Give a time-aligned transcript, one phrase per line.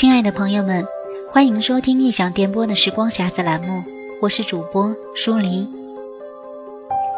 [0.00, 0.82] 亲爱的朋友们，
[1.30, 3.84] 欢迎收听异想电波的时光匣子栏目，
[4.22, 5.68] 我是主播舒黎。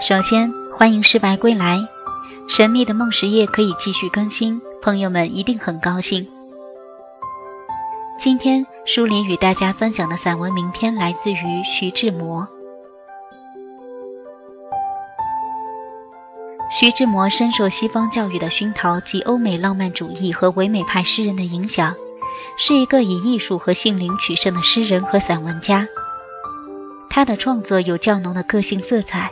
[0.00, 1.78] 首先欢迎失败归来，
[2.48, 6.26] 神秘的梦十夜可以继续更新，朋友们一定很高兴。
[8.18, 12.48] 今天舒黎与大家分享的散文名篇来自于徐志摩。
[16.80, 21.94] 徐志摩深受西方教育的熏陶及欧美浪漫主义和唯美派诗人的影响，
[22.56, 25.86] 是一个以艺术和性灵取胜的诗人和散文家。
[27.08, 29.30] 他的创作有较浓的个性色彩。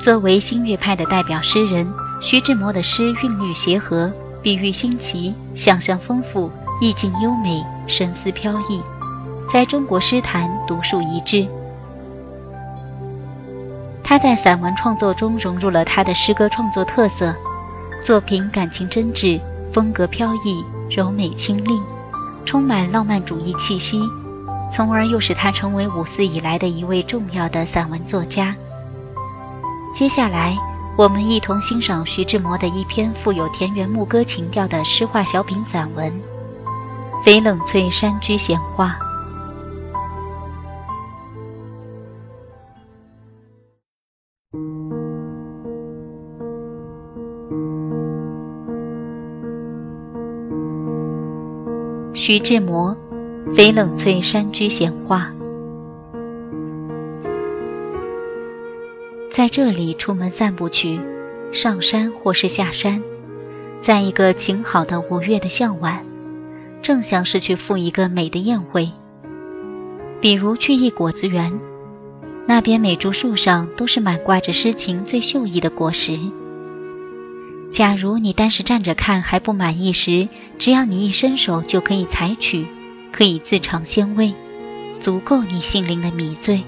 [0.00, 1.88] 作为新月派的代表诗人，
[2.20, 4.10] 徐志摩的诗韵律协和，
[4.42, 8.80] 比喻新奇，想象丰富，意境优美，神思飘逸，
[9.52, 11.46] 在中国诗坛独树一帜。
[14.04, 17.34] 他在散文创作中融入了他的诗歌创作特色，
[18.02, 19.40] 作品感情真挚，
[19.72, 21.80] 风格飘逸，柔美清丽，
[22.46, 24.00] 充满浪漫主义气息，
[24.72, 28.56] 从而又使他成为五四以来的一位重要的散文作家。
[29.94, 30.56] 接下来，
[30.96, 36.10] 我们一同欣赏徐志摩的一篇富有田园牧歌情调的诗画小品散文
[37.26, 38.96] 《翡冷翠山居闲话》。
[52.20, 52.96] 徐志摩，
[53.54, 55.32] 《翡冷翠山居闲话》。
[59.30, 60.98] 在这里出门散步去，
[61.52, 63.00] 上山或是下山，
[63.80, 66.04] 在一个晴好的五月的向晚，
[66.82, 68.90] 正像是去赴一个美的宴会。
[70.20, 71.56] 比如去一果子园，
[72.48, 76.18] 那边每株树上都是满挂着诗情最秀逸的果实。
[77.70, 80.26] 假如你单是站着看还不满意时，
[80.58, 82.66] 只要你一伸手就可以采取，
[83.12, 84.34] 可以自尝鲜味，
[85.00, 86.62] 足够你心灵的迷醉。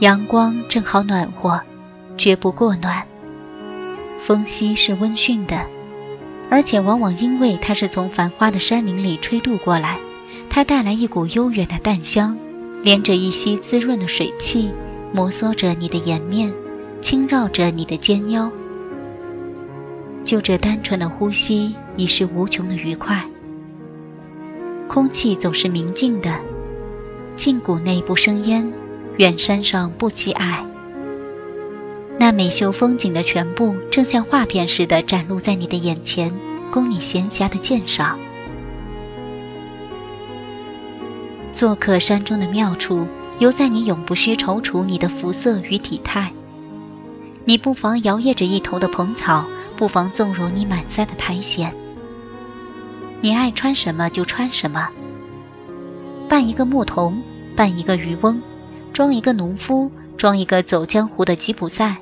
[0.00, 1.60] 阳光正好暖和，
[2.18, 3.02] 绝不过暖。
[4.20, 5.64] 风息是温煦的，
[6.50, 9.98] 而且往往因为它是从繁花的山林里吹渡过来，
[10.50, 12.36] 它带来一股悠远的淡香，
[12.82, 14.70] 连着一些滋润的水汽，
[15.12, 16.52] 摩挲着你的颜面。
[17.00, 18.48] 轻绕着你的肩腰，
[20.24, 23.24] 就这单纯的呼吸已是无穷的愉快。
[24.88, 26.38] 空气总是明净的，
[27.34, 28.70] 禁谷内不生烟，
[29.16, 30.64] 远山上不积霭。
[32.18, 36.32] 那美秀风景的全部，正像画片似的展露在你的眼前，
[36.70, 38.18] 供你闲暇的鉴赏。
[41.52, 43.06] 做客山中的妙处，
[43.38, 46.30] 犹在你永不需踌躇你的肤色与体态。
[47.44, 49.44] 你不妨摇曳着一头的蓬草，
[49.82, 51.74] 不妨纵容你满腮的苔藓。
[53.20, 54.88] 你爱穿什么就穿什么。
[56.28, 57.20] 扮一个牧童，
[57.56, 58.40] 扮一个渔翁，
[58.92, 61.96] 装一个农夫，装一个走江湖的吉普赛，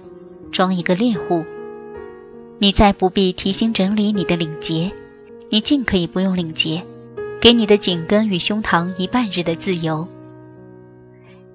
[0.53, 1.43] 装一个猎户。
[2.59, 4.93] 你再不必提心整理你的领结，
[5.49, 6.83] 你尽可以不用领结，
[7.41, 10.07] 给你的颈根与胸膛一半日的自由。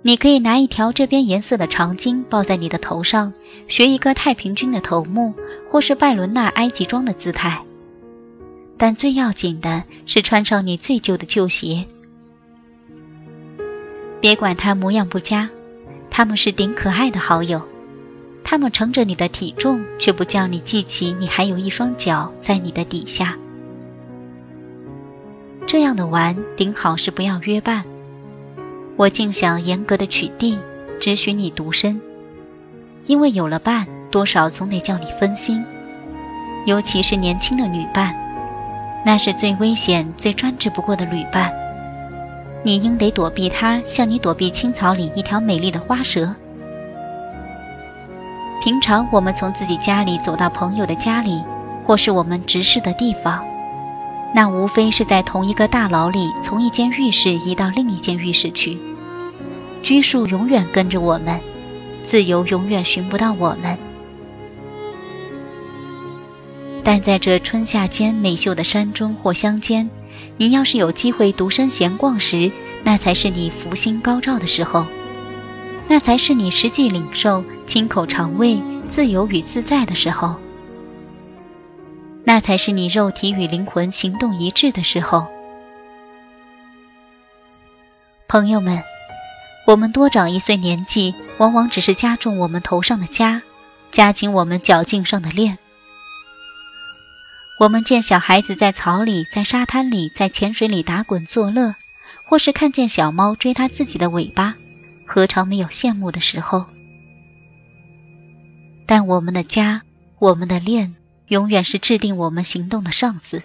[0.02, 3.32] 你可以拿一条这边颜色的长巾抱在你的头上，
[3.68, 5.32] 学一个太平军的头目，
[5.68, 7.62] 或是拜伦纳埃及装的姿态。
[8.78, 11.86] 但最要紧的是穿上你最旧的旧鞋。
[14.20, 15.50] 别管它模样不佳，
[16.10, 17.62] 他们是顶可爱的好友。
[18.44, 23.36] 他们乘着你的体重，却不叫你记起你还有一双脚在你的底下。
[25.66, 27.84] 这样的玩顶好是不要约伴。
[28.98, 30.58] 我竟想严格的取缔，
[31.00, 32.00] 只许你独身，
[33.08, 35.62] 因为有了伴，多少总得叫你分心，
[36.66, 38.16] 尤其是年轻的女伴，
[39.06, 41.52] 那是最危险、最专制不过的旅伴。
[42.64, 46.34] 你应得躲避她，像你躲避青草里一条美丽的花蛇。
[48.64, 51.44] 平常我们从自己家里走到朋友的家里，
[51.84, 53.44] 或是我们直视的地方。
[54.34, 58.78] 那无非是在同一个大牢里，从一间浴室移到另一间浴室去。
[59.84, 61.38] 拘束永远跟着我们，
[62.06, 63.78] 自由永远寻不到我们。
[66.86, 69.90] 但在这春夏间美秀的山中或乡间，
[70.38, 72.52] 你要是有机会独身闲逛时，
[72.84, 74.86] 那才是你福星高照的时候，
[75.88, 80.36] 那才是你实际领受、亲口尝味自由与自在的时候。
[82.24, 85.26] 那才是你肉体与灵魂行动一致的时候，
[88.28, 88.80] 朋友们，
[89.66, 93.42] 我们多长一岁年纪，往往只是加重我们头上的枷，
[93.92, 95.58] 加紧我们脚颈上的链。
[97.58, 101.74] 我们见小孩子在草里、在沙滩里、在浅水里打滚作乐，
[102.28, 104.56] 或是看见小猫追它自己的尾巴，
[105.08, 106.66] 何尝没有羡慕的时候？
[108.86, 109.84] 但我们的家，
[110.20, 110.96] 我们的恋，
[111.30, 113.42] 永远是制定我们行动的上司。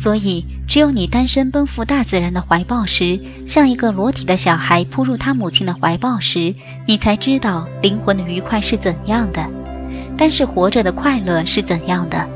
[0.00, 6.54] 所以，只有你单身奔赴大自然的怀抱时，像一个裸体的小孩扑入他母亲的怀抱时，
[6.86, 9.46] 你才知道灵魂的愉快是怎样的，
[10.20, 12.28] 但是活着的快乐是怎样的。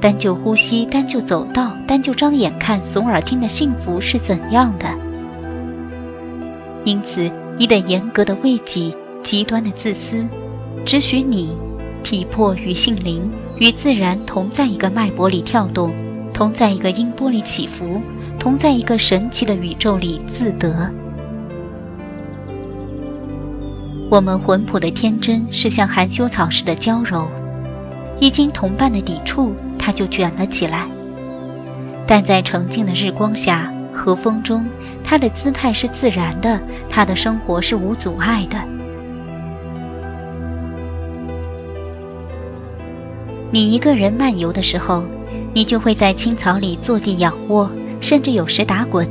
[0.00, 4.86] 单就呼吸，单就走道，单就张眼看、耸耳听的幸福是怎样的。
[6.84, 10.26] 因此，你得严格的为己，极端的自私，
[10.86, 11.54] 只许你，
[12.02, 15.92] 体魄与性灵与自然同在一个脉搏里跳动。
[16.32, 18.00] 同在一个音波里起伏，
[18.38, 20.90] 同在一个神奇的宇宙里自得。
[24.12, 27.26] 我们浑朴的天真是像含羞草似的娇柔，
[28.20, 30.86] 一经同伴的抵触，它就卷了起来。
[32.06, 34.66] 但在澄净的日光下，和风中，
[35.02, 36.60] 它的姿态是自然的，
[36.90, 38.58] 它的生活是无阻碍的。
[43.50, 45.02] 你一个人漫游的时候。
[45.54, 47.70] 你就会在青草里坐地仰卧，
[48.00, 49.06] 甚至有时打滚，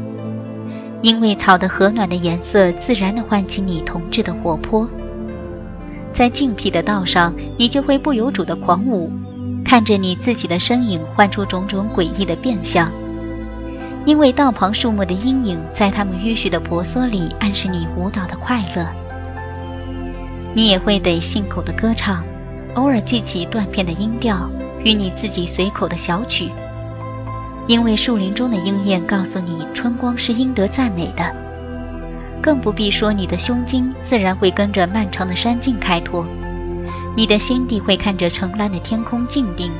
[1.01, 4.87] 因为草的和暖的颜色自然地唤起你童稚的活泼。
[6.13, 9.11] 在静僻的道上，你就会不由主的狂舞，
[9.63, 12.91] 看着你自己的身影换出种种诡异的变相，
[14.05, 18.85] 因为道旁树木的阴影在它们迂序的婆娑里暗示你舞蹈的快乐。
[20.53, 22.23] 你也会得信口的歌唱，
[22.75, 24.49] 偶尔记起断片的音调。
[24.83, 26.49] 与你自己随口的小曲，
[27.71, 31.33] 因为树林中的鹰燕告诉你，春光是应得赞美的，
[32.41, 36.25] 更不必说你的胸襟自然会跟着漫长的山径开拓，
[37.15, 39.71] 你的心地会看着澄蓝的天空静定，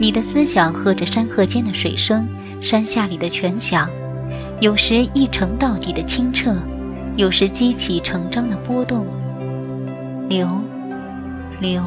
[0.00, 2.26] 你的思想和着山河间的水声，
[2.62, 3.90] 山下里的泉响，
[4.58, 6.56] 有时一澄到底的清澈，
[7.14, 9.06] 有时激起成章的波动，
[10.30, 10.48] 流，
[11.60, 11.82] 流。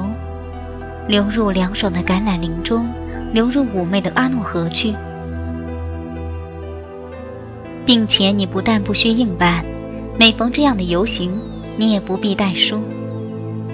[1.07, 2.85] 流入凉爽的橄榄林中，
[3.33, 4.93] 流入妩媚的阿诺河去，
[7.87, 9.63] 并且你不但不需硬办，
[10.19, 11.31] 每逢这样的游行，
[11.77, 12.81] 你也不必带书。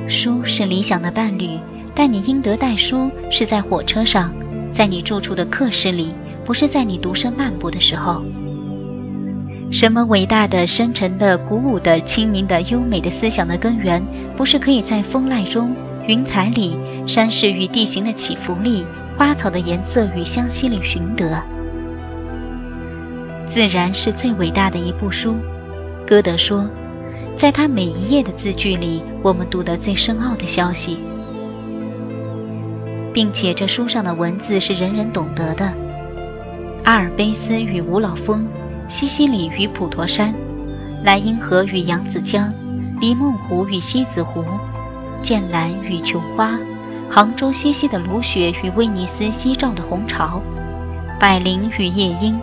[0.08, 1.58] 书是理想的伴侣，
[1.96, 4.32] 但你应得带书是在火车上，
[4.72, 6.14] 在你住处的客室里，
[6.46, 8.24] 不是在你独身漫步的时候。
[9.72, 14.00] 什么伟大的、深沉的、鼓舞的、清明的、优美的思想的根源，
[14.38, 15.76] 不是可以在风籁中？
[16.06, 16.78] 云彩里，
[17.08, 18.86] 山势与地形的起伏里，
[19.18, 21.42] 花草的颜色与香气里寻得。
[23.54, 25.36] 自然是最伟大的一部书。
[26.08, 26.68] 歌德说，
[27.38, 30.98] 在他每一页的字句里，我们读得最深奥的消息，
[33.14, 35.72] 并且这书上的文字是人人懂得的。
[36.84, 38.48] 阿尔卑斯与五老峰，
[38.88, 40.34] 西西里与普陀山，
[41.04, 42.52] 莱茵河与扬子江，
[43.00, 44.44] 黎梦湖与西子湖。
[45.22, 46.58] 剑兰与琼花，
[47.08, 50.42] 杭州西溪的芦雪与威尼斯夕照的红潮，
[51.20, 52.36] 百灵与夜莺，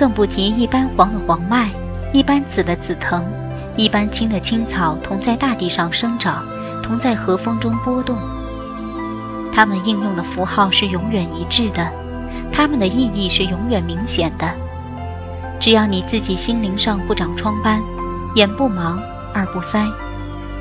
[0.00, 1.68] 更不提一般黄的黄麦，
[2.10, 3.22] 一般紫的紫藤，
[3.76, 6.42] 一般青的青草，同在大地上生长，
[6.82, 8.16] 同在和风中波动。
[9.52, 11.86] 它们应用的符号是永远一致的，
[12.50, 14.50] 它们的意义是永远明显的。
[15.60, 17.82] 只要你自己心灵上不长疮斑，
[18.36, 18.98] 眼不盲，
[19.34, 19.86] 耳不塞。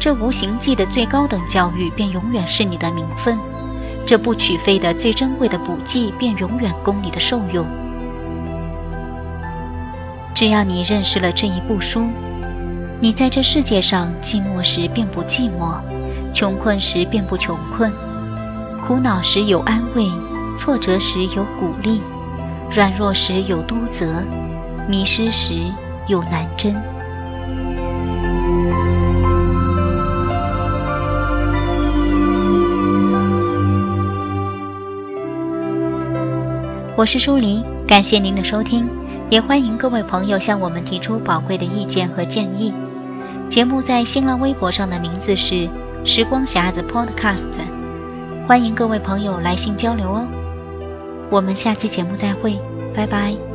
[0.02, 3.38] 这无形记的最高等教育，便永远是你的名分；
[4.06, 7.66] 这不取费的最珍贵的补剂，便永远供你的受用。
[10.40, 12.08] 只要你认识了这一部书，
[13.02, 15.82] 你在这世界上寂寞时便不寂寞，
[16.34, 17.92] 穷困时便不穷困，
[18.88, 20.08] 苦恼时有安慰，
[20.58, 22.02] 挫折时有鼓励，
[22.72, 24.24] 软弱时有督责，
[24.88, 25.56] 迷失时
[26.08, 26.74] 有南针。
[36.96, 38.88] 我是舒黎，感谢您的收听，
[39.30, 42.74] 也欢迎各位朋友向我们提出宝贵的意见和建议。
[43.48, 45.68] 节目在新浪微博上的名字是
[46.06, 47.48] “时光匣子 Podcast”，
[48.48, 50.28] 欢迎各位朋友来信交流哦。
[51.30, 52.60] 我们下期节目再会，
[52.96, 53.49] 拜拜。